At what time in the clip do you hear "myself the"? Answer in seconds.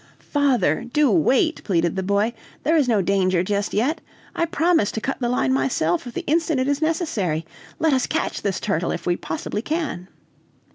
5.53-6.25